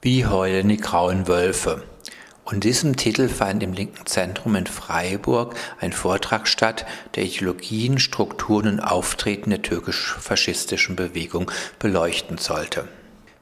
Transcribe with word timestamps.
Wie 0.00 0.24
heulen 0.24 0.68
die 0.68 0.76
grauen 0.76 1.26
Wölfe? 1.26 1.82
Und 2.44 2.62
diesem 2.62 2.94
Titel 2.94 3.28
fand 3.28 3.64
im 3.64 3.72
Linken 3.72 4.06
Zentrum 4.06 4.54
in 4.54 4.68
Freiburg 4.68 5.56
ein 5.80 5.92
Vortrag 5.92 6.46
statt, 6.46 6.86
der 7.16 7.24
Ideologien, 7.24 7.98
Strukturen 7.98 8.74
und 8.74 8.80
Auftreten 8.80 9.50
der 9.50 9.62
türkisch-faschistischen 9.62 10.94
Bewegung 10.94 11.50
beleuchten 11.80 12.38
sollte. 12.38 12.86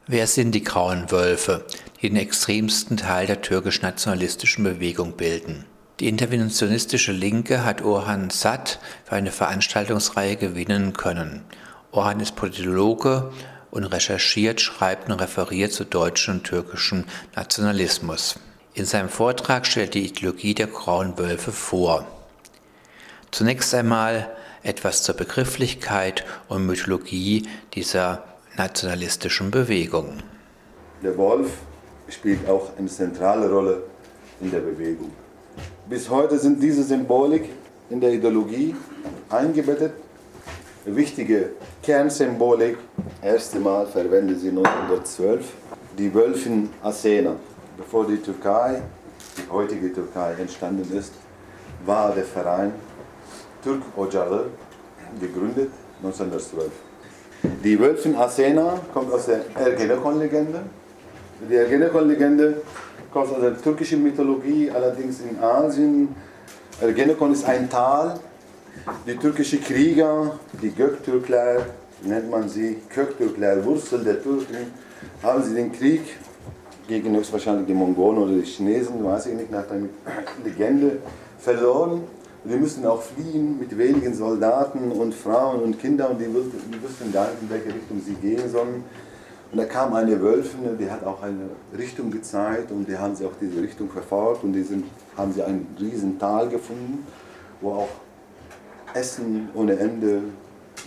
Wer 0.07 0.27
sind 0.27 0.53
die 0.53 0.65
grauen 0.65 1.11
Wölfe, 1.11 1.67
die 2.01 2.09
den 2.09 2.17
extremsten 2.17 2.97
Teil 2.97 3.27
der 3.27 3.43
türkisch-nationalistischen 3.43 4.65
Bewegung 4.65 5.13
bilden? 5.13 5.67
Die 6.01 6.09
interventionistische 6.09 7.13
Linke 7.13 7.67
hat 7.67 7.83
Orhan 7.83 8.31
Satt 8.31 8.81
für 9.05 9.13
eine 9.15 9.31
Veranstaltungsreihe 9.31 10.37
gewinnen 10.37 10.95
können. 10.95 11.43
Orhan 11.91 12.21
ist 12.21 12.35
Politologe 12.35 13.31
und 13.77 13.85
recherchiert, 13.85 14.61
schreibt 14.61 15.11
und 15.11 15.21
referiert 15.21 15.73
zu 15.73 15.85
deutschen 15.85 16.35
und 16.35 16.45
türkischem 16.45 17.05
Nationalismus. 17.35 18.37
In 18.75 18.87
seinem 18.87 19.11
Vortrag 19.11 19.67
stellt 19.67 19.95
die 19.95 20.07
Ideologie 20.07 20.55
der 20.55 20.67
Grauen 20.67 21.19
Wölfe 21.19 21.53
vor. 21.53 22.07
Zunächst 23.31 23.75
einmal 23.75 24.31
etwas 24.63 25.03
zur 25.03 25.15
Begrifflichkeit 25.15 26.25
und 26.49 26.67
Mythologie 26.67 27.47
dieser 27.75 28.25
nationalistischen 28.57 29.51
Bewegung. 29.51 30.23
Der 31.03 31.17
Wolf 31.19 31.51
spielt 32.09 32.49
auch 32.49 32.71
eine 32.79 32.89
zentrale 32.89 33.51
Rolle 33.51 33.83
in 34.41 34.51
der 34.51 34.61
Bewegung. 34.61 35.13
Bis 35.89 36.09
heute 36.09 36.39
sind 36.39 36.63
diese 36.63 36.83
Symbolik 36.83 37.51
in 37.91 38.01
der 38.01 38.13
Ideologie 38.13 38.75
eingebettet 39.29 39.93
wichtige 40.87 41.51
Kernsymbolik, 41.83 42.79
erste 43.23 43.59
Mal 43.59 43.87
verwendet 43.87 44.41
sie 44.41 44.51
1912, 44.51 45.45
die 45.99 46.13
Wölfin 46.13 46.71
Asena. 46.83 47.37
Bevor 47.77 48.07
die 48.07 48.17
Türkei, 48.17 48.83
die 49.37 49.51
heutige 49.51 49.93
Türkei 49.93 50.35
entstanden 50.39 50.97
ist, 50.97 51.13
war 51.85 52.15
der 52.15 52.25
Verein 52.25 52.73
Türk 53.63 53.83
Ocağı 53.97 54.47
gegründet 55.21 55.71
1912. 56.03 56.71
Die 57.63 57.79
Wölfin 57.79 58.17
Asena 58.17 58.81
kommt 58.93 59.13
aus 59.13 59.27
der 59.27 59.41
Ergenekon-Legende. 59.55 60.61
Die 61.49 61.55
Ergenekon-Legende 61.55 62.63
kommt 63.13 63.31
aus 63.31 63.41
der 63.41 63.61
türkischen 63.61 64.03
Mythologie, 64.03 64.71
allerdings 64.71 65.21
in 65.21 65.39
Asien. 65.39 66.15
Ergenekon 66.81 67.33
ist 67.33 67.45
ein 67.45 67.69
Tal 67.69 68.19
die 69.07 69.17
türkischen 69.17 69.63
Krieger, 69.63 70.39
die 70.61 70.71
Göktürkler, 70.71 71.67
nennt 72.03 72.31
man 72.31 72.49
sie, 72.49 72.79
Köktürkler, 72.89 73.65
Wurzel 73.65 74.05
der 74.05 74.23
Türken, 74.23 74.73
haben 75.23 75.43
sie 75.43 75.55
den 75.55 75.73
Krieg 75.73 76.03
gegen 76.89 77.17
höchstwahrscheinlich 77.17 77.67
die 77.67 77.75
Mongolen 77.75 78.19
oder 78.19 78.33
die 78.33 78.43
Chinesen, 78.43 79.05
weiß 79.05 79.27
ich 79.27 79.35
nicht, 79.35 79.51
nach 79.51 79.65
der 79.67 79.81
Legende 80.45 80.99
verloren. 81.39 82.03
Die 82.45 82.55
mussten 82.55 82.87
auch 82.87 83.03
fliehen 83.03 83.59
mit 83.59 83.77
wenigen 83.77 84.15
Soldaten 84.15 84.93
und 84.93 85.13
Frauen 85.13 85.63
und 85.63 85.81
Kindern 85.81 86.13
und 86.13 86.21
die 86.21 86.33
wussten 86.33 87.13
gar 87.13 87.29
nicht, 87.31 87.43
in 87.43 87.51
welche 87.51 87.75
Richtung 87.75 88.01
sie 88.05 88.15
gehen 88.15 88.49
sollen. 88.49 88.85
Und 89.51 89.59
da 89.59 89.65
kam 89.65 89.95
eine 89.95 90.21
Wölfin, 90.21 90.61
die 90.79 90.91
hat 90.91 91.05
auch 91.05 91.23
eine 91.23 91.51
Richtung 91.77 92.11
gezeigt 92.11 92.71
und 92.71 92.89
die 92.89 92.97
haben 92.97 93.17
sie 93.17 93.25
auch 93.25 93.33
diese 93.41 93.61
Richtung 93.61 93.89
verfolgt 93.89 94.45
und 94.45 94.53
die 94.53 94.63
sind, 94.63 94.85
haben 95.17 95.33
sie 95.33 95.43
ein 95.43 95.67
riesen 95.81 96.19
Tal 96.19 96.49
gefunden, 96.49 97.05
wo 97.61 97.71
auch 97.71 97.89
Essen 98.95 99.49
ohne 99.55 99.77
Ende, 99.79 100.23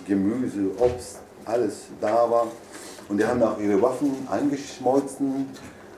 Gemüse, 0.09 0.71
Obst, 0.79 1.19
alles 1.45 1.85
da 2.02 2.29
war. 2.29 2.47
Und 3.07 3.17
die 3.17 3.25
haben 3.25 3.41
auch 3.41 3.57
ihre 3.59 3.81
Waffen 3.81 4.27
eingeschmolzen 4.29 5.47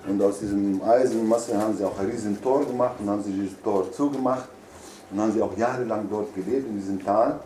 und 0.07 0.21
aus 0.21 0.39
diesem 0.39 0.81
Eisenmasse 0.83 1.57
haben 1.57 1.75
sie 1.77 1.83
auch 1.83 1.97
ein 1.99 2.05
riesen 2.05 2.41
Tor 2.41 2.65
gemacht 2.65 2.95
und 2.99 3.09
haben 3.09 3.23
sie 3.23 3.31
dieses 3.31 3.61
Tor 3.61 3.91
zugemacht 3.91 4.47
und 5.11 5.19
haben 5.19 5.31
sie 5.31 5.41
auch 5.41 5.55
jahrelang 5.57 6.07
dort 6.09 6.33
gelebt 6.33 6.67
in 6.67 6.77
diesem 6.77 7.03
Tal. 7.03 7.39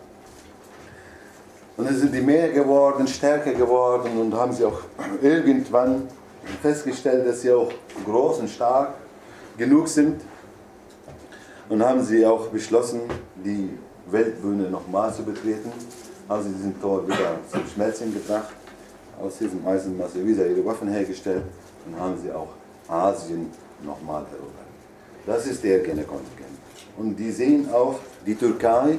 Und 1.76 1.86
dann 1.86 1.96
sind 1.96 2.14
die 2.14 2.22
mehr 2.22 2.50
geworden, 2.50 3.06
stärker 3.06 3.52
geworden 3.52 4.18
und 4.18 4.34
haben 4.34 4.52
sie 4.52 4.64
auch 4.64 4.80
irgendwann 5.20 6.08
festgestellt, 6.62 7.26
dass 7.26 7.42
sie 7.42 7.52
auch 7.52 7.70
groß 8.04 8.38
und 8.38 8.48
stark 8.48 8.94
genug 9.58 9.88
sind 9.88 10.22
und 11.68 11.84
haben 11.84 12.02
sie 12.02 12.24
auch 12.24 12.46
beschlossen, 12.48 13.00
die 13.44 13.70
Weltbühne 14.10 14.70
nochmal 14.70 15.12
zu 15.12 15.22
betreten, 15.22 15.72
haben 16.28 16.42
sie 16.42 16.50
diesen 16.50 16.80
Tor 16.80 17.06
wieder 17.06 17.38
zum 17.50 17.66
Schmelzen 17.66 18.12
gebracht, 18.12 18.54
aus 19.20 19.38
diesem 19.38 19.66
Eisenmasse 19.66 20.26
wieder 20.26 20.46
ihre 20.46 20.64
Waffen 20.64 20.88
hergestellt 20.88 21.44
und 21.86 21.98
haben 21.98 22.18
sie 22.22 22.32
auch 22.32 22.48
Asien 22.88 23.50
nochmal 23.82 24.24
erobert. 24.32 24.66
Das 25.26 25.46
ist 25.46 25.62
der 25.64 25.78
Ergenekontingent. 25.78 26.46
Und 26.96 27.16
die 27.16 27.30
sehen 27.30 27.68
auch 27.72 27.98
die 28.24 28.34
Türkei 28.34 28.98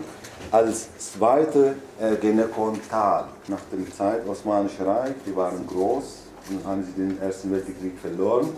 als 0.52 0.88
zweite 0.98 1.76
Ergenekon-Tal. 2.00 3.26
Nach 3.48 3.60
der 3.72 3.96
Zeit 3.96 4.28
Osmanische 4.28 4.86
Reich, 4.86 5.14
die 5.26 5.36
waren 5.36 5.66
groß 5.66 6.18
und 6.50 6.66
haben 6.66 6.84
sie 6.84 7.02
den 7.02 7.22
Ersten 7.22 7.52
Weltkrieg 7.52 7.98
verloren. 8.00 8.50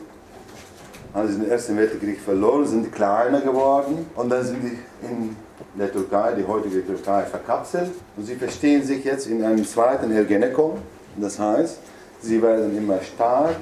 Haben 1.14 1.28
sie 1.28 1.40
den 1.40 1.50
Ersten 1.50 1.78
Weltkrieg 1.78 2.20
verloren, 2.20 2.68
sind 2.68 2.92
kleiner 2.92 3.42
geworden 3.42 4.06
und 4.16 4.30
dann 4.30 4.44
sind 4.44 4.62
die 4.62 4.78
in 5.06 5.36
der 5.78 5.92
Türkei, 5.92 6.34
die 6.34 6.46
heutige 6.46 6.86
Türkei, 6.86 7.24
verkapselt. 7.24 7.92
Und 8.16 8.26
sie 8.26 8.36
verstehen 8.36 8.84
sich 8.84 9.04
jetzt 9.04 9.28
in 9.28 9.44
einem 9.44 9.66
zweiten 9.66 10.12
Ergenekon. 10.12 10.80
Das 11.18 11.40
heißt, 11.40 11.80
sie 12.22 12.42
werden 12.42 12.78
immer 12.78 13.02
stark, 13.02 13.56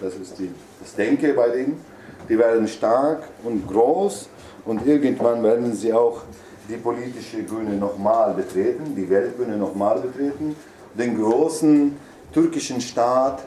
das 0.00 0.14
ist 0.14 0.38
die, 0.38 0.50
das 0.80 0.94
Denke 0.94 1.32
bei 1.34 1.48
denen, 1.48 1.80
die 2.28 2.38
werden 2.38 2.66
stark 2.68 3.22
und 3.42 3.66
groß 3.66 4.28
und 4.64 4.86
irgendwann 4.86 5.42
werden 5.42 5.74
sie 5.74 5.92
auch 5.92 6.22
die 6.68 6.76
politische 6.76 7.42
Bühne 7.42 7.76
nochmal 7.76 8.32
betreten, 8.32 8.94
die 8.96 9.08
Weltbühne 9.08 9.56
nochmal 9.56 10.00
betreten, 10.00 10.56
den 10.94 11.20
großen 11.20 11.96
türkischen 12.32 12.80
Staat 12.80 13.42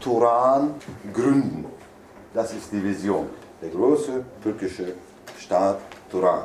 Turan 0.00 0.74
gründen. 1.12 1.64
Das 2.34 2.52
ist 2.52 2.70
die 2.70 2.82
Vision, 2.82 3.26
der 3.62 3.70
große 3.70 4.24
türkische 4.42 4.94
Staat 5.38 5.78
Turan. 6.10 6.42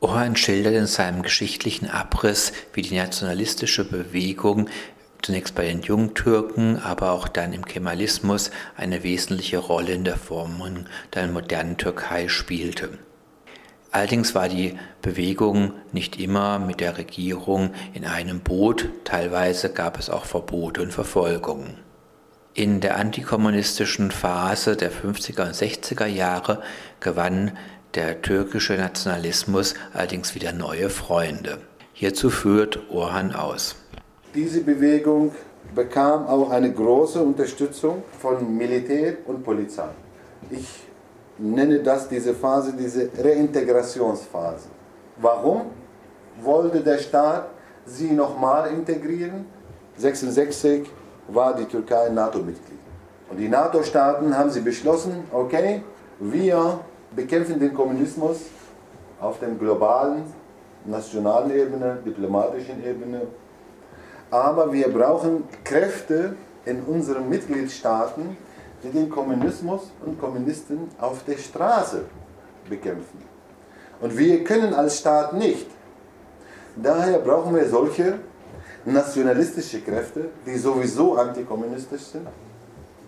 Orhan 0.00 0.36
schildert 0.36 0.74
in 0.74 0.86
seinem 0.86 1.22
geschichtlichen 1.22 1.88
Abriss, 1.88 2.52
wie 2.74 2.82
die 2.82 2.96
nationalistische 2.96 3.84
Bewegung 3.84 4.68
zunächst 5.22 5.54
bei 5.54 5.66
den 5.66 5.82
Jungtürken, 5.82 6.78
aber 6.78 7.12
auch 7.12 7.28
dann 7.28 7.52
im 7.52 7.64
Kemalismus 7.64 8.50
eine 8.76 9.02
wesentliche 9.02 9.58
Rolle 9.58 9.92
in 9.92 10.04
der 10.04 10.16
Formung 10.16 10.84
der 11.14 11.26
modernen 11.28 11.78
Türkei 11.78 12.28
spielte. 12.28 12.98
Allerdings 13.90 14.34
war 14.34 14.50
die 14.50 14.78
Bewegung 15.00 15.72
nicht 15.92 16.20
immer 16.20 16.58
mit 16.58 16.80
der 16.80 16.98
Regierung 16.98 17.70
in 17.94 18.04
einem 18.04 18.40
Boot, 18.40 18.90
teilweise 19.04 19.72
gab 19.72 19.98
es 19.98 20.10
auch 20.10 20.26
Verbote 20.26 20.82
und 20.82 20.92
Verfolgungen. 20.92 21.78
In 22.52 22.80
der 22.80 22.96
antikommunistischen 22.96 24.10
Phase 24.10 24.76
der 24.76 24.92
50er 24.92 25.46
und 25.46 25.54
60er 25.54 26.06
Jahre 26.06 26.62
gewann 27.00 27.56
der 27.96 28.20
türkische 28.20 28.74
Nationalismus 28.74 29.74
allerdings 29.94 30.34
wieder 30.34 30.52
neue 30.52 30.90
Freunde. 30.90 31.58
Hierzu 31.94 32.28
führt 32.28 32.78
Orhan 32.90 33.34
aus. 33.34 33.76
Diese 34.34 34.60
Bewegung 34.60 35.32
bekam 35.74 36.26
auch 36.26 36.50
eine 36.50 36.70
große 36.70 37.20
Unterstützung 37.22 38.02
von 38.20 38.56
Militär 38.56 39.14
und 39.26 39.42
Polizei. 39.42 39.88
Ich 40.50 40.68
nenne 41.38 41.78
das 41.80 42.08
diese 42.08 42.34
Phase, 42.34 42.74
diese 42.78 43.10
Reintegrationsphase. 43.18 44.68
Warum 45.16 45.62
wollte 46.42 46.80
der 46.80 46.98
Staat 46.98 47.48
sie 47.86 48.10
nochmal 48.10 48.70
integrieren? 48.70 49.46
1966 49.96 50.90
war 51.28 51.56
die 51.56 51.64
Türkei 51.64 52.10
NATO-Mitglied. 52.10 52.78
Und 53.30 53.38
die 53.38 53.48
NATO-Staaten 53.48 54.36
haben 54.36 54.50
sie 54.50 54.60
beschlossen, 54.60 55.24
okay, 55.32 55.82
wir 56.20 56.80
bekämpfen 57.16 57.58
den 57.58 57.72
Kommunismus 57.72 58.42
auf 59.20 59.40
der 59.40 59.48
globalen, 59.50 60.24
nationalen 60.84 61.50
Ebene, 61.50 61.98
diplomatischen 62.04 62.84
Ebene. 62.84 63.22
Aber 64.30 64.72
wir 64.72 64.88
brauchen 64.88 65.44
Kräfte 65.64 66.36
in 66.66 66.82
unseren 66.82 67.28
Mitgliedstaaten, 67.28 68.36
die 68.82 68.90
den 68.90 69.08
Kommunismus 69.08 69.90
und 70.04 70.20
Kommunisten 70.20 70.90
auf 71.00 71.24
der 71.24 71.38
Straße 71.38 72.02
bekämpfen. 72.68 73.22
Und 74.00 74.16
wir 74.16 74.44
können 74.44 74.74
als 74.74 74.98
Staat 74.98 75.32
nicht. 75.32 75.66
Daher 76.76 77.18
brauchen 77.20 77.54
wir 77.54 77.66
solche 77.68 78.18
nationalistische 78.84 79.80
Kräfte, 79.80 80.28
die 80.44 80.58
sowieso 80.58 81.16
antikommunistisch 81.16 82.02
sind, 82.02 82.28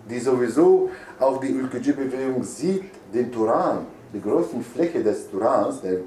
die 0.09 0.19
sowieso 0.19 0.89
auch 1.19 1.39
die 1.39 1.51
Ülkücü-Bewegung 1.51 2.43
sieht, 2.43 2.85
den 3.13 3.31
Turan, 3.31 3.85
die 4.13 4.21
größten 4.21 4.63
Fläche 4.63 5.03
des 5.03 5.29
Turans 5.29 5.81
der 5.81 5.99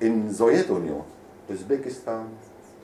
in 0.00 0.32
Sowjetunion, 0.32 1.02
Usbekistan, 1.48 2.26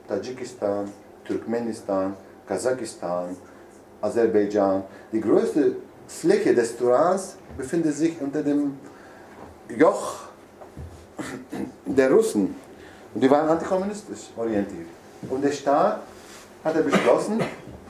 Tadschikistan, 0.06 0.88
Turkmenistan, 1.24 2.14
Kasachstan, 2.46 3.36
Aserbaidschan, 4.00 4.84
die 5.12 5.20
größte 5.20 5.76
Fläche 6.06 6.54
des 6.54 6.76
Turans 6.76 7.36
befindet 7.56 7.94
sich 7.94 8.20
unter 8.20 8.42
dem 8.42 8.78
Joch 9.76 10.28
der 11.84 12.10
Russen. 12.10 12.54
Und 13.14 13.20
die 13.20 13.30
waren 13.30 13.48
antikommunistisch 13.48 14.30
orientiert. 14.36 14.86
Und 15.28 15.42
der 15.42 15.52
Staat 15.52 16.02
hatte 16.62 16.82
beschlossen, 16.82 17.40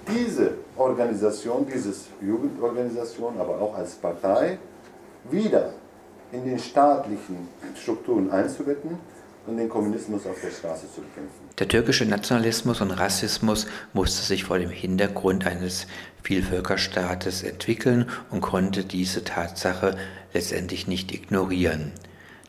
diese 0.09 0.53
Organisation, 0.77 1.67
diese 1.73 1.93
Jugendorganisation, 2.21 3.39
aber 3.39 3.61
auch 3.61 3.77
als 3.77 3.95
Partei, 3.95 4.59
wieder 5.31 5.75
in 6.33 6.45
den 6.45 6.59
staatlichen 6.59 7.49
Strukturen 7.81 8.31
einzubetten 8.31 8.99
und 9.47 9.57
den 9.57 9.69
Kommunismus 9.69 10.27
auf 10.27 10.41
der 10.43 10.51
Straße 10.51 10.87
zu 10.95 11.01
bekämpfen. 11.01 11.49
Der 11.59 11.69
türkische 11.69 12.05
Nationalismus 12.05 12.81
und 12.81 12.91
Rassismus 12.91 13.67
musste 13.95 14.23
sich 14.23 14.45
vor 14.45 14.59
dem 14.59 14.71
Hintergrund 14.71 15.47
eines 15.47 15.87
Vielvölkerstaates 16.23 17.43
entwickeln 17.43 18.11
und 18.31 18.43
konnte 18.43 18.85
diese 18.85 19.25
Tatsache 19.25 19.97
letztendlich 20.35 20.87
nicht 20.87 21.13
ignorieren. 21.13 21.93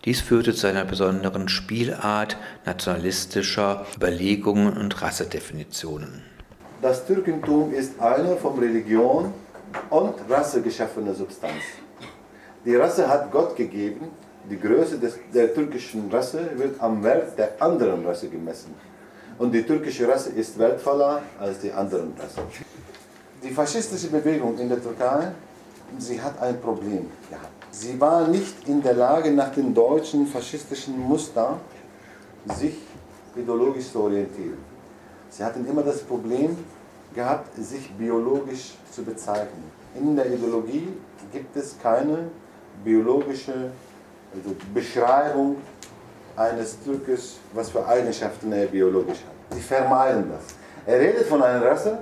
Dies 0.06 0.22
führte 0.22 0.54
zu 0.54 0.68
einer 0.68 0.86
besonderen 0.86 1.50
Spielart 1.50 2.38
nationalistischer 2.66 3.86
Überlegungen 3.96 4.78
und 4.78 5.02
Rassedefinitionen. 5.02 6.24
Das 6.82 7.06
Türkentum 7.06 7.74
ist 7.74 8.00
eine 8.00 8.38
von 8.38 8.58
Religion 8.58 9.34
und 9.90 10.16
Rasse 10.30 10.62
geschaffene 10.62 11.14
Substanz. 11.14 11.62
Die 12.70 12.76
Rasse 12.76 13.10
hat 13.10 13.32
Gott 13.32 13.56
gegeben. 13.56 14.12
Die 14.48 14.60
Größe 14.60 15.00
des, 15.00 15.18
der 15.34 15.52
türkischen 15.52 16.08
Rasse 16.12 16.52
wird 16.56 16.80
am 16.80 17.04
Wert 17.04 17.36
der 17.36 17.60
anderen 17.60 18.06
Rasse 18.06 18.28
gemessen. 18.28 18.76
Und 19.40 19.52
die 19.54 19.64
türkische 19.64 20.08
Rasse 20.08 20.30
ist 20.30 20.60
wertvoller 20.60 21.24
als 21.40 21.58
die 21.62 21.72
anderen 21.72 22.14
Rassen. 22.20 22.44
Die 23.42 23.50
faschistische 23.50 24.10
Bewegung 24.10 24.56
in 24.60 24.70
der 24.70 24.80
Türkei, 24.80 25.32
sie 25.98 26.22
hat 26.22 26.40
ein 26.44 26.62
Problem 26.62 27.08
gehabt. 27.28 27.66
Sie 27.72 28.00
war 28.00 28.28
nicht 28.28 28.68
in 28.68 28.84
der 28.84 28.94
Lage, 28.94 29.32
nach 29.32 29.52
dem 29.52 29.74
deutschen 29.74 30.28
faschistischen 30.28 31.00
Muster 31.00 31.60
sich 32.56 32.78
ideologisch 33.36 33.92
zu 33.92 34.04
orientieren. 34.04 34.60
Sie 35.32 35.44
hatten 35.44 35.66
immer 35.68 35.82
das 35.82 36.02
Problem 36.04 36.56
gehabt, 37.16 37.56
sich 37.56 37.92
biologisch 37.94 38.76
zu 38.92 39.02
bezeichnen. 39.02 39.72
In 39.96 40.16
der 40.16 40.28
Ideologie 40.32 40.88
gibt 41.34 41.58
es 41.58 41.76
keine 41.82 42.30
biologische 42.84 43.72
also 44.34 44.56
Beschreibung 44.74 45.58
eines 46.36 46.78
Türkes, 46.84 47.38
was 47.54 47.70
für 47.70 47.86
Eigenschaften 47.86 48.52
er 48.52 48.68
biologisch 48.68 49.20
hat. 49.20 49.56
Sie 49.58 49.62
vermeiden 49.62 50.26
das. 50.32 50.56
Er 50.86 51.00
redet 51.00 51.26
von 51.26 51.42
einer 51.42 51.66
Rasse, 51.66 52.00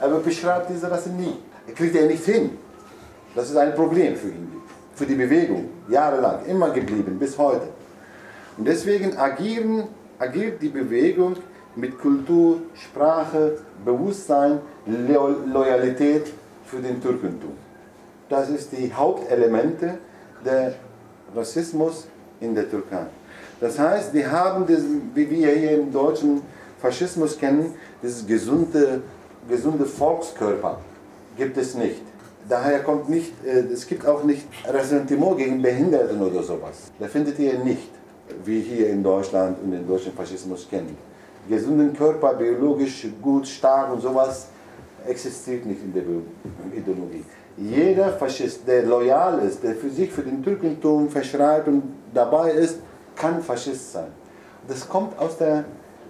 aber 0.00 0.18
beschreibt 0.18 0.70
diese 0.70 0.90
Rasse 0.90 1.10
nie. 1.10 1.38
Er 1.66 1.74
kriegt 1.74 1.94
er 1.94 2.06
nicht 2.06 2.24
hin. 2.24 2.58
Das 3.34 3.48
ist 3.48 3.56
ein 3.56 3.74
Problem 3.74 4.16
für 4.16 4.28
ihn 4.28 4.52
für 4.94 5.06
die 5.06 5.14
Bewegung, 5.14 5.68
jahrelang, 5.88 6.44
immer 6.46 6.70
geblieben, 6.70 7.18
bis 7.18 7.36
heute. 7.38 7.68
Und 8.56 8.66
deswegen 8.66 9.16
agieren, 9.16 9.88
agiert 10.18 10.60
die 10.60 10.68
Bewegung 10.68 11.36
mit 11.74 11.98
Kultur, 11.98 12.58
Sprache, 12.74 13.58
Bewusstsein, 13.84 14.60
Loyalität 14.86 16.32
für 16.66 16.78
den 16.78 17.00
Türkentum. 17.00 17.52
Das 18.32 18.48
ist 18.48 18.72
die 18.72 18.90
Hauptelemente 18.92 19.98
der 20.42 20.72
Rassismus 21.36 22.06
in 22.40 22.54
der 22.54 22.68
Türkei. 22.68 23.04
Das 23.60 23.78
heißt, 23.78 24.14
die 24.14 24.26
haben, 24.26 24.66
diesen, 24.66 25.12
wie 25.14 25.28
wir 25.30 25.52
hier 25.52 25.72
im 25.72 25.92
deutschen 25.92 26.40
Faschismus 26.80 27.38
kennen, 27.38 27.74
dieses 28.02 28.26
gesunde, 28.26 29.02
gesunde 29.48 29.84
Volkskörper 29.84 30.78
gibt 31.36 31.56
es 31.58 31.74
nicht 31.74 32.02
daher 32.48 32.80
kommt 32.82 33.08
nicht, 33.08 33.32
äh, 33.44 33.72
es 33.72 33.86
gibt 33.86 34.06
auch 34.06 34.24
nicht 34.24 34.46
Ressentiment 34.66 35.36
gegen 35.38 35.62
Behinderten 35.62 36.20
oder 36.20 36.42
sowas. 36.42 36.90
Da 36.98 37.06
findet 37.06 37.38
ihr 37.38 37.58
nicht, 37.58 37.90
wie 38.44 38.60
hier 38.60 38.90
in 38.90 39.02
Deutschland 39.02 39.58
und 39.62 39.70
den 39.72 39.86
deutschen 39.86 40.12
Faschismus 40.12 40.66
kennen. 40.68 40.96
Gesunden 41.48 41.92
Körper, 41.92 42.34
biologisch 42.34 43.06
gut, 43.20 43.46
stark 43.46 43.92
und 43.92 44.00
sowas 44.00 44.48
existiert 45.06 45.66
nicht 45.66 45.82
in 45.82 45.92
der 45.92 46.04
Ideologie. 46.76 47.24
Jeder 47.56 48.12
Faschist, 48.12 48.66
der 48.66 48.84
loyal 48.84 49.40
ist, 49.40 49.62
der 49.62 49.74
für 49.74 49.90
sich 49.90 50.10
für 50.10 50.22
den 50.22 50.42
Türkentum 50.42 51.08
verschreibt 51.08 51.68
und 51.68 51.82
dabei 52.14 52.52
ist, 52.52 52.78
kann 53.14 53.42
Faschist 53.42 53.92
sein. 53.92 54.08
Das 54.66 54.88
kommt 54.88 55.18
aus 55.18 55.36
den 55.36 55.64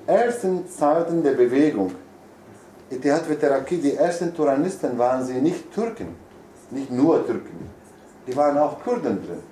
ersten 0.06 0.68
Zeiten 0.68 1.22
der 1.22 1.32
Bewegung. 1.32 1.92
Itihat 2.90 3.28
Veteraki, 3.28 3.78
die 3.78 3.94
ersten 3.94 4.34
Turanisten 4.34 4.96
waren 4.98 5.24
sie 5.24 5.40
nicht 5.40 5.72
Türken 5.72 6.14
nicht 6.72 6.90
nur 6.90 7.24
Türken. 7.26 7.68
Die 8.26 8.36
waren 8.36 8.58
auch 8.58 8.82
Kurden 8.82 9.18
drin. 9.24 9.42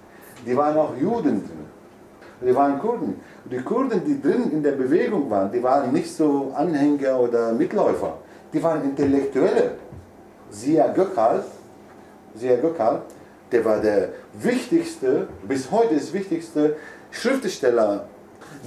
Die 0.47 0.57
waren 0.57 0.77
auch 0.77 0.97
Juden 0.97 1.45
drin. 1.45 1.67
Die 2.41 2.55
waren 2.55 2.79
Kurden. 2.79 3.21
Die 3.51 3.59
Kurden, 3.59 4.03
die 4.05 4.21
drin 4.21 4.51
in 4.51 4.63
der 4.63 4.73
Bewegung 4.73 5.31
waren, 5.31 5.53
die 5.53 5.63
waren 5.63 5.93
nicht 5.93 6.11
so 6.11 6.53
Anhänger 6.55 7.21
oder 7.21 7.53
Mitläufer. 7.53 8.15
Die 8.53 8.63
waren 8.63 8.83
Intellektuelle. 8.85 9.73
Sia 10.51 10.89
Gökal, 10.89 11.45
Sia 12.35 12.56
Gökal, 12.56 13.03
der 13.50 13.65
war 13.65 13.79
der 13.79 14.11
wichtigste, 14.35 15.29
bis 15.43 15.71
heute 15.71 15.94
ist 15.94 16.12
wichtigste 16.12 16.77
Schriftsteller, 17.11 18.06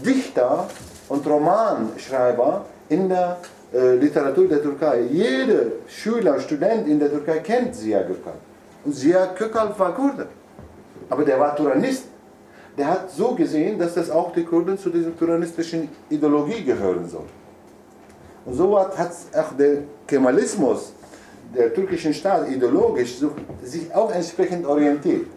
Dichter 0.06 0.68
und 1.10 1.26
Romanschreiber 1.26 2.66
in 2.90 3.10
der 3.10 3.38
äh, 3.74 3.96
Literatur 3.96 4.48
der 4.48 4.62
Türkei. 4.62 5.02
Jeder 5.10 5.64
Schüler, 5.88 6.40
Student 6.40 6.88
in 6.88 7.00
der 7.00 7.10
Türkei 7.10 7.40
kennt 7.40 7.76
Ziya 7.76 8.02
Gökalp. 8.02 8.36
Und 8.84 8.94
Ziya 8.94 9.28
Gökalp 9.38 9.78
war 9.80 9.94
Kurde. 9.96 10.28
Aber 11.10 11.24
der 11.24 11.40
war 11.40 11.56
Turanist. 11.56 12.06
Der 12.78 12.88
hat 12.88 13.12
so 13.12 13.36
gesehen, 13.36 13.78
dass 13.78 13.94
das 13.94 14.10
auch 14.10 14.34
die 14.34 14.44
Kurden 14.44 14.78
zu 14.78 14.90
dieser 14.90 15.16
turanistischen 15.16 15.90
Ideologie 16.10 16.64
gehören 16.64 17.08
soll. 17.08 17.26
Und 18.46 18.56
so 18.56 18.78
hat 18.78 19.12
auch 19.36 19.56
der 19.58 19.78
Kemalismus 20.08 20.94
der 21.56 21.74
türkischen 21.74 22.14
Staat 22.14 22.50
ideologisch 22.50 23.16
sich 23.64 23.94
auch 23.94 24.12
entsprechend 24.12 24.66
orientiert. 24.66 25.28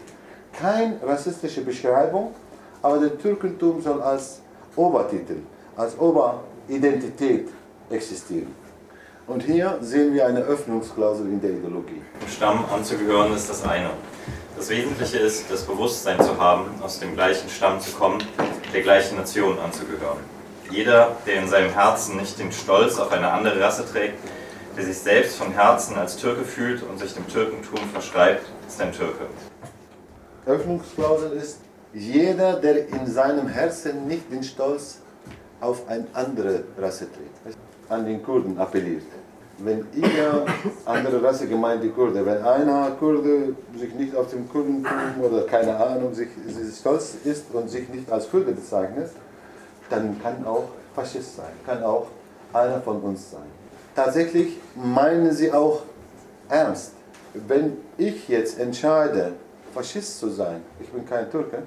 Keine 0.59 0.97
rassistische 1.03 1.61
Beschreibung, 1.61 2.33
aber 2.81 2.99
der 2.99 3.17
Türkentum 3.17 3.81
soll 3.81 4.01
als 4.01 4.41
Obertitel, 4.75 5.37
als 5.75 5.97
Oberidentität 5.99 7.49
existieren. 7.89 8.53
Und 9.27 9.43
hier 9.43 9.77
sehen 9.81 10.13
wir 10.13 10.25
eine 10.25 10.39
Öffnungsklausel 10.39 11.27
in 11.27 11.41
der 11.41 11.51
Ideologie. 11.51 12.01
Dem 12.21 12.29
Stamm 12.29 12.63
anzugehören 12.73 13.33
ist 13.33 13.49
das 13.49 13.63
eine. 13.65 13.89
Das 14.55 14.69
Wesentliche 14.69 15.17
ist, 15.19 15.51
das 15.51 15.63
Bewusstsein 15.63 16.19
zu 16.21 16.39
haben, 16.39 16.65
aus 16.81 16.99
dem 16.99 17.13
gleichen 17.13 17.49
Stamm 17.49 17.79
zu 17.79 17.91
kommen, 17.91 18.23
der 18.73 18.81
gleichen 18.81 19.17
Nation 19.17 19.59
anzugehören. 19.59 20.17
Jeder, 20.71 21.17
der 21.25 21.41
in 21.43 21.47
seinem 21.47 21.71
Herzen 21.71 22.17
nicht 22.17 22.39
den 22.39 22.51
Stolz 22.51 22.97
auf 22.97 23.11
eine 23.11 23.31
andere 23.31 23.59
Rasse 23.61 23.85
trägt, 23.85 24.17
der 24.77 24.85
sich 24.85 24.97
selbst 24.99 25.37
von 25.37 25.51
Herzen 25.51 25.95
als 25.97 26.17
Türke 26.17 26.43
fühlt 26.43 26.83
und 26.83 26.99
sich 26.99 27.13
dem 27.13 27.27
Türkentum 27.27 27.79
verschreibt, 27.91 28.45
ist 28.67 28.79
ein 28.79 28.91
Türke. 28.91 29.25
Öffnungsklausel 30.45 31.31
ist, 31.31 31.59
jeder, 31.93 32.59
der 32.59 32.87
in 32.89 33.07
seinem 33.07 33.47
Herzen 33.47 34.07
nicht 34.07 34.31
den 34.31 34.43
Stolz 34.43 34.99
auf 35.59 35.87
eine 35.89 36.05
andere 36.13 36.63
Rasse 36.77 37.07
trägt 37.11 37.57
an 37.89 38.05
den 38.05 38.21
Kurden 38.21 38.57
appelliert. 38.59 39.03
Wenn 39.59 39.87
ihr, 39.95 40.45
andere 40.85 41.23
Rasse 41.23 41.47
gemeint 41.47 41.81
die 41.81 41.89
Kurde, 41.89 42.23
wenn 42.23 42.43
einer 42.43 42.91
Kurde 42.91 43.55
sich 43.75 43.93
nicht 43.95 44.15
auf 44.15 44.29
dem 44.29 44.47
Kurdentum 44.47 44.91
oder 45.23 45.43
keine 45.43 45.75
Ahnung, 45.75 46.13
sich, 46.13 46.27
sich 46.45 46.77
stolz 46.77 47.15
ist 47.23 47.45
und 47.53 47.67
sich 47.67 47.89
nicht 47.89 48.11
als 48.11 48.29
Kurde 48.29 48.51
bezeichnet, 48.51 49.09
dann 49.89 50.21
kann 50.21 50.45
auch 50.45 50.65
Faschist 50.93 51.37
sein, 51.37 51.53
kann 51.65 51.81
auch 51.81 52.07
einer 52.53 52.79
von 52.81 52.99
uns 53.01 53.31
sein. 53.31 53.66
Tatsächlich 53.97 54.57
meinen 54.75 55.33
sie 55.33 55.51
auch 55.51 55.81
ernst. 56.47 56.93
Wenn 57.33 57.77
ich 57.97 58.29
jetzt 58.29 58.59
entscheide, 58.59 59.33
Faschist 59.73 60.19
zu 60.19 60.29
sein, 60.29 60.61
ich 60.79 60.89
bin 60.89 61.05
kein 61.05 61.29
Türke, 61.29 61.63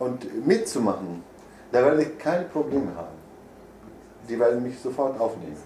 und 0.00 0.46
mitzumachen, 0.46 1.22
da 1.70 1.84
werde 1.84 2.02
ich 2.02 2.18
kein 2.18 2.48
Problem 2.48 2.88
haben 2.96 3.18
die 4.28 4.38
werden 4.38 4.62
mich 4.62 4.78
sofort 4.78 5.18
aufnehmen. 5.20 5.56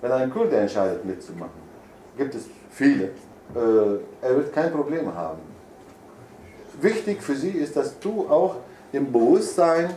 Wenn 0.00 0.12
ein 0.12 0.30
Kurde 0.30 0.56
entscheidet 0.56 1.04
mitzumachen, 1.04 1.66
gibt 2.16 2.34
es 2.34 2.44
viele, 2.70 3.04
äh, 3.04 4.00
er 4.22 4.36
wird 4.36 4.52
kein 4.52 4.72
Problem 4.72 5.12
haben. 5.14 5.40
Wichtig 6.80 7.22
für 7.22 7.34
sie 7.34 7.50
ist, 7.50 7.76
dass 7.76 7.98
du 7.98 8.28
auch 8.28 8.56
im 8.92 9.10
Bewusstsein 9.10 9.90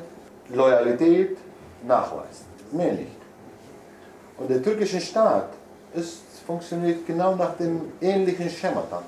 Loyalität 0.49 1.37
nachweist. 1.85 2.45
Mehr 2.71 2.93
nicht. 2.93 3.18
Und 4.39 4.49
der 4.49 4.63
türkische 4.63 5.01
Staat 5.01 5.49
ist, 5.93 6.21
funktioniert 6.47 7.05
genau 7.05 7.35
nach 7.35 7.55
dem 7.57 7.81
ähnlichen 8.01 8.49
Schemata. 8.49 9.03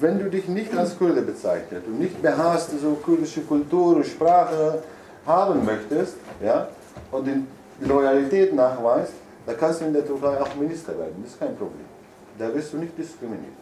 Wenn 0.00 0.18
du 0.18 0.28
dich 0.28 0.48
nicht 0.48 0.76
als 0.76 0.98
Kurde 0.98 1.22
bezeichnet 1.22 1.86
und 1.86 2.00
nicht 2.00 2.20
beharrst, 2.20 2.70
so 2.80 2.94
kurdische 2.94 3.42
Kultur, 3.42 4.02
Sprache 4.02 4.82
haben 5.24 5.64
möchtest, 5.64 6.16
ja, 6.42 6.66
und 7.12 7.26
die 7.28 7.86
Loyalität 7.86 8.52
nachweist, 8.52 9.12
da 9.46 9.52
kannst 9.54 9.80
du 9.80 9.84
in 9.84 9.92
der 9.92 10.04
Türkei 10.04 10.40
auch 10.40 10.54
Minister 10.56 10.98
werden. 10.98 11.22
Das 11.22 11.34
ist 11.34 11.38
kein 11.38 11.56
Problem. 11.56 11.86
Da 12.38 12.52
wirst 12.52 12.72
du 12.72 12.78
nicht 12.78 12.96
diskriminiert. 12.98 13.54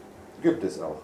Gibt 0.43 0.65
es 0.65 0.81
auch. 0.81 1.03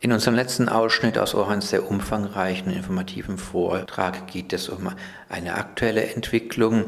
In 0.00 0.10
unserem 0.10 0.34
letzten 0.34 0.68
Ausschnitt 0.68 1.18
aus 1.18 1.34
Orans 1.34 1.70
sehr 1.70 1.88
umfangreichen 1.88 2.68
und 2.68 2.76
informativen 2.76 3.38
Vortrag 3.38 4.26
geht 4.26 4.52
es 4.52 4.68
um 4.68 4.90
eine 5.28 5.54
aktuelle 5.54 6.02
Entwicklung. 6.14 6.86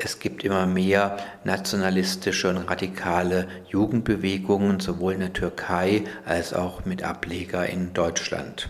Es 0.00 0.20
gibt 0.20 0.44
immer 0.44 0.66
mehr 0.66 1.16
nationalistische 1.42 2.48
und 2.50 2.58
radikale 2.58 3.48
Jugendbewegungen, 3.68 4.78
sowohl 4.78 5.14
in 5.14 5.20
der 5.20 5.32
Türkei 5.32 6.04
als 6.24 6.54
auch 6.54 6.84
mit 6.84 7.02
Ableger 7.02 7.66
in 7.66 7.92
Deutschland. 7.94 8.68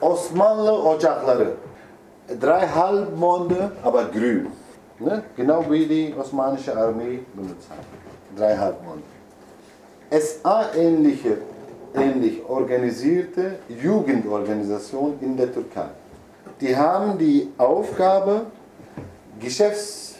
Osmanlı 0.00 0.72
ocakları. 0.72 1.54
Drei 2.40 2.66
Halbmonde, 2.66 3.72
aber 3.82 4.04
grün. 4.04 4.48
Ne? 4.98 5.22
Genau 5.36 5.70
wie 5.70 5.86
die 5.86 6.14
osmanische 6.18 6.74
Armee 6.76 7.20
benutzt 7.34 7.68
hat. 7.68 7.84
Drei 8.36 8.56
Halbmonde. 8.56 9.04
SA-ähnliche 10.10 11.38
ähnlich 11.94 12.42
organisierte 12.48 13.58
Jugendorganisation 13.68 15.18
in 15.20 15.36
der 15.36 15.52
Türkei. 15.52 15.88
Die 16.60 16.76
haben 16.76 17.18
die 17.18 17.48
Aufgabe, 17.58 18.46
Geschäfts 19.40 20.13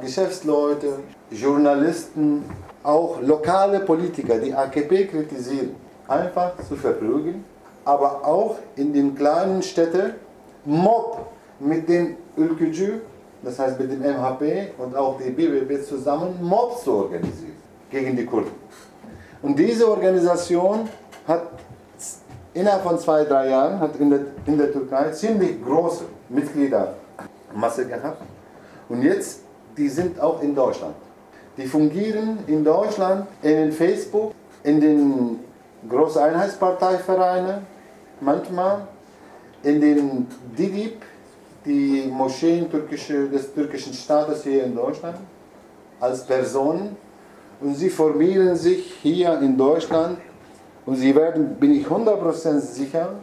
Geschäftsleute, 0.00 1.00
Journalisten, 1.30 2.44
auch 2.82 3.20
lokale 3.20 3.80
Politiker, 3.80 4.38
die 4.38 4.54
AKP 4.54 5.06
kritisieren, 5.06 5.74
einfach 6.08 6.52
zu 6.68 6.76
verprügeln, 6.76 7.44
aber 7.84 8.24
auch 8.24 8.56
in 8.76 8.92
den 8.92 9.14
kleinen 9.14 9.62
Städten 9.62 10.14
Mob 10.64 11.26
mit 11.60 11.88
den 11.88 12.16
Ülkücü, 12.36 13.00
das 13.42 13.58
heißt 13.58 13.78
mit 13.78 13.90
dem 13.92 14.00
MHP 14.00 14.72
und 14.78 14.96
auch 14.96 15.18
die 15.18 15.30
BBB 15.30 15.84
zusammen 15.84 16.38
Mob 16.42 16.78
zu 16.78 16.92
organisieren 16.92 17.56
gegen 17.90 18.16
die 18.16 18.24
Kurden. 18.24 18.50
Und 19.42 19.58
diese 19.58 19.88
Organisation 19.88 20.88
hat 21.26 21.42
innerhalb 22.54 22.82
von 22.82 22.98
zwei, 22.98 23.24
drei 23.24 23.50
Jahren 23.50 23.78
hat 23.78 23.96
in 23.96 24.10
der, 24.10 24.20
in 24.46 24.58
der 24.58 24.72
Türkei 24.72 25.10
ziemlich 25.10 25.62
große 25.64 26.04
Mitgliedermasse 26.28 27.86
gehabt. 27.86 28.22
Und 28.88 29.02
jetzt, 29.02 29.40
die 29.76 29.88
sind 29.88 30.20
auch 30.20 30.42
in 30.42 30.54
Deutschland. 30.54 30.94
Die 31.56 31.66
fungieren 31.66 32.38
in 32.46 32.64
Deutschland 32.64 33.26
in 33.42 33.72
Facebook, 33.72 34.32
in 34.62 34.80
den 34.80 35.40
Großeinheitsparteivereinen, 35.88 37.66
manchmal 38.20 38.86
in 39.62 39.80
den 39.80 40.26
DIGIB, 40.56 41.02
die 41.64 42.10
Moscheen 42.12 42.70
türkische, 42.70 43.28
des 43.28 43.52
türkischen 43.52 43.92
Staates 43.92 44.44
hier 44.44 44.64
in 44.64 44.74
Deutschland, 44.74 45.16
als 45.98 46.24
Personen 46.24 46.96
und 47.60 47.74
sie 47.74 47.90
formieren 47.90 48.54
sich 48.54 48.94
hier 49.02 49.38
in 49.40 49.56
Deutschland 49.56 50.18
und 50.84 50.96
sie 50.96 51.14
werden, 51.14 51.56
bin 51.56 51.72
ich 51.72 51.86
100% 51.86 52.60
sicher, 52.60 53.14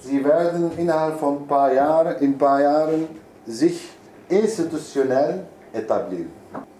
sie 0.00 0.24
werden 0.24 0.70
innerhalb 0.78 1.18
von 1.18 1.38
ein 1.38 1.46
paar 1.46 1.72
Jahren, 1.72 2.16
in 2.18 2.30
ein 2.30 2.38
paar 2.38 2.62
Jahren 2.62 3.08
sich 3.46 3.90
institutionnelle 4.30 5.44
établie. 5.74 6.26